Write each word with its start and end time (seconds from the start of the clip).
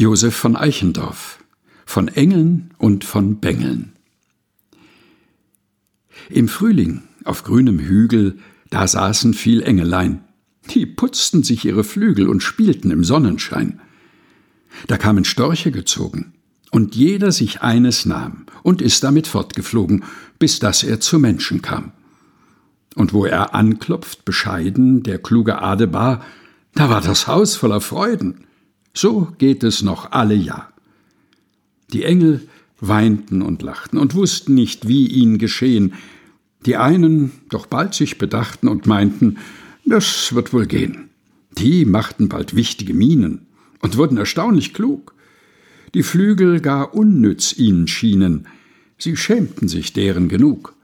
Josef 0.00 0.34
von 0.34 0.56
Eichendorff 0.56 1.44
von 1.84 2.08
Engeln 2.08 2.70
und 2.78 3.04
von 3.04 3.38
Bengeln. 3.38 3.92
Im 6.30 6.48
Frühling 6.48 7.02
auf 7.24 7.44
grünem 7.44 7.78
Hügel, 7.78 8.38
da 8.70 8.88
saßen 8.88 9.34
viel 9.34 9.60
Engelein, 9.62 10.24
die 10.70 10.86
putzten 10.86 11.42
sich 11.42 11.66
ihre 11.66 11.84
Flügel 11.84 12.30
und 12.30 12.42
spielten 12.42 12.90
im 12.90 13.04
Sonnenschein. 13.04 13.82
Da 14.86 14.96
kamen 14.96 15.26
Störche 15.26 15.70
gezogen, 15.70 16.32
und 16.70 16.94
jeder 16.94 17.30
sich 17.30 17.60
eines 17.60 18.06
nahm 18.06 18.46
und 18.62 18.80
ist 18.80 19.04
damit 19.04 19.26
fortgeflogen, 19.26 20.04
bis 20.38 20.60
dass 20.60 20.82
er 20.82 21.00
zu 21.00 21.18
Menschen 21.18 21.60
kam. 21.60 21.92
Und 22.94 23.12
wo 23.12 23.26
er 23.26 23.54
anklopft, 23.54 24.24
bescheiden, 24.24 25.02
der 25.02 25.18
kluge 25.18 25.60
Adebar, 25.60 26.24
da 26.74 26.88
war 26.88 27.02
das 27.02 27.26
Haus 27.26 27.54
voller 27.54 27.82
Freuden. 27.82 28.46
So 28.92 29.28
geht 29.38 29.62
es 29.64 29.82
noch 29.82 30.12
alle 30.12 30.34
Jahr. 30.34 30.72
Die 31.92 32.04
Engel 32.04 32.48
weinten 32.80 33.42
und 33.42 33.62
lachten 33.62 33.98
und 33.98 34.14
wussten 34.14 34.54
nicht, 34.54 34.88
wie 34.88 35.06
ihnen 35.06 35.38
geschehen. 35.38 35.94
Die 36.66 36.76
einen 36.76 37.32
doch 37.48 37.66
bald 37.66 37.94
sich 37.94 38.18
bedachten 38.18 38.68
und 38.68 38.86
meinten, 38.86 39.38
das 39.84 40.34
wird 40.34 40.52
wohl 40.52 40.66
gehen. 40.66 41.10
Die 41.58 41.84
machten 41.84 42.28
bald 42.28 42.54
wichtige 42.54 42.94
Mienen 42.94 43.46
und 43.80 43.96
wurden 43.96 44.18
erstaunlich 44.18 44.74
klug. 44.74 45.14
Die 45.94 46.02
Flügel 46.02 46.60
gar 46.60 46.94
unnütz 46.94 47.56
ihnen 47.56 47.88
schienen, 47.88 48.46
sie 48.98 49.16
schämten 49.16 49.68
sich 49.68 49.92
deren 49.92 50.28
genug. 50.28 50.74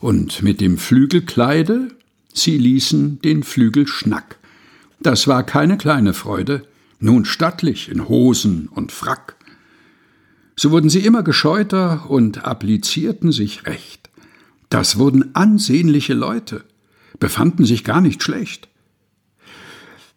Und 0.00 0.42
mit 0.42 0.60
dem 0.60 0.76
Flügelkleide, 0.76 1.88
sie 2.32 2.58
ließen 2.58 3.20
den 3.22 3.42
Flügelschnack. 3.42 4.38
Das 5.00 5.28
war 5.28 5.44
keine 5.44 5.78
kleine 5.78 6.14
Freude, 6.14 6.66
nun 7.04 7.24
stattlich 7.24 7.90
in 7.90 8.08
Hosen 8.08 8.68
und 8.68 8.90
Frack. 8.90 9.36
So 10.56 10.70
wurden 10.70 10.88
sie 10.88 11.00
immer 11.00 11.22
gescheuter 11.22 12.10
und 12.10 12.44
applizierten 12.44 13.30
sich 13.30 13.66
recht. 13.66 14.10
Das 14.70 14.98
wurden 14.98 15.34
ansehnliche 15.34 16.14
Leute, 16.14 16.64
befanden 17.20 17.64
sich 17.64 17.84
gar 17.84 18.00
nicht 18.00 18.22
schlecht. 18.22 18.68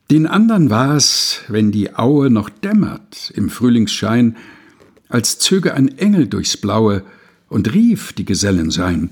Den 0.10 0.26
andern 0.26 0.70
war 0.70 0.96
es, 0.96 1.42
wenn 1.50 1.72
die 1.72 1.96
Aue 1.96 2.30
noch 2.30 2.50
dämmert 2.50 3.32
im 3.36 3.50
Frühlingsschein, 3.50 4.38
als 5.10 5.38
zöge 5.40 5.74
ein 5.74 5.98
Engel 5.98 6.28
durchs 6.28 6.56
Blaue 6.56 7.04
und 7.50 7.74
rief, 7.74 8.14
die 8.14 8.26
Gesellen 8.26 8.72
seien. 8.72 9.10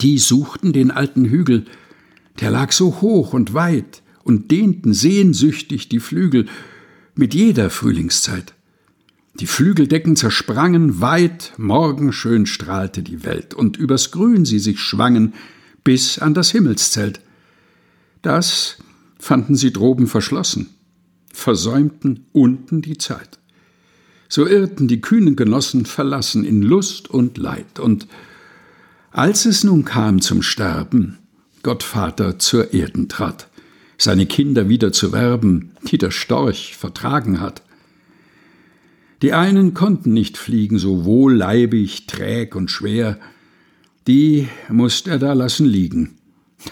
Die 0.00 0.18
suchten 0.18 0.72
den 0.72 0.90
alten 0.90 1.24
Hügel, 1.26 1.66
der 2.40 2.50
lag 2.50 2.72
so 2.72 3.00
hoch 3.00 3.32
und 3.32 3.54
weit 3.54 4.02
und 4.24 4.50
dehnten 4.50 4.94
sehnsüchtig 4.94 5.88
die 5.88 6.00
Flügel 6.00 6.46
mit 7.14 7.34
jeder 7.34 7.70
Frühlingszeit. 7.70 8.54
Die 9.40 9.46
Flügeldecken 9.46 10.16
zersprangen, 10.16 11.00
weit 11.00 11.52
morgenschön 11.56 12.46
strahlte 12.46 13.02
die 13.02 13.24
Welt, 13.24 13.52
und 13.52 13.76
übers 13.76 14.10
Grün 14.10 14.44
sie 14.44 14.58
sich 14.58 14.80
schwangen, 14.80 15.34
bis 15.82 16.18
an 16.18 16.34
das 16.34 16.50
Himmelszelt. 16.50 17.20
Das 18.22 18.78
fanden 19.18 19.56
sie 19.56 19.72
droben 19.72 20.06
verschlossen, 20.06 20.70
versäumten 21.32 22.26
unten 22.32 22.80
die 22.80 22.96
Zeit. 22.96 23.38
So 24.28 24.46
irrten 24.46 24.88
die 24.88 25.00
kühnen 25.00 25.36
Genossen 25.36 25.84
verlassen 25.84 26.44
in 26.44 26.62
Lust 26.62 27.10
und 27.10 27.36
Leid, 27.36 27.78
und 27.78 28.06
als 29.10 29.46
es 29.46 29.62
nun 29.62 29.84
kam 29.84 30.20
zum 30.20 30.42
Sterben, 30.42 31.18
Gottvater 31.62 32.38
zur 32.38 32.72
Erden 32.72 33.08
trat, 33.08 33.48
seine 33.98 34.26
Kinder 34.26 34.68
wieder 34.68 34.92
zu 34.92 35.12
werben, 35.12 35.72
die 35.90 35.98
der 35.98 36.10
Storch 36.10 36.76
vertragen 36.76 37.40
hat. 37.40 37.62
Die 39.22 39.32
einen 39.32 39.74
konnten 39.74 40.12
nicht 40.12 40.36
fliegen, 40.36 40.78
so 40.78 41.04
wohlleibig, 41.04 42.06
träg 42.06 42.54
und 42.56 42.70
schwer, 42.70 43.18
die 44.06 44.48
musst 44.68 45.08
er 45.08 45.18
da 45.18 45.32
lassen 45.32 45.66
liegen. 45.66 46.18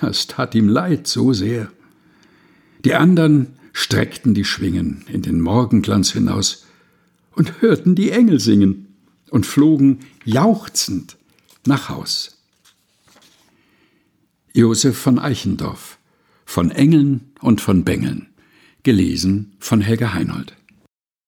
Das 0.00 0.26
tat 0.26 0.54
ihm 0.54 0.68
leid 0.68 1.06
so 1.06 1.32
sehr. 1.32 1.70
Die 2.84 2.94
andern 2.94 3.48
streckten 3.72 4.34
die 4.34 4.44
Schwingen 4.44 5.04
in 5.08 5.22
den 5.22 5.40
Morgenglanz 5.40 6.12
hinaus 6.12 6.66
und 7.34 7.60
hörten 7.62 7.94
die 7.94 8.10
Engel 8.10 8.40
singen 8.40 8.88
und 9.30 9.46
flogen 9.46 10.00
jauchzend 10.24 11.16
nach 11.66 11.88
Haus. 11.88 12.38
Josef 14.52 14.98
von 14.98 15.18
Eichendorff 15.18 15.98
von 16.52 16.70
Engeln 16.70 17.32
und 17.40 17.62
von 17.62 17.82
Bengeln. 17.82 18.26
Gelesen 18.82 19.54
von 19.58 19.80
Helga 19.80 20.12
Heinold 20.12 20.54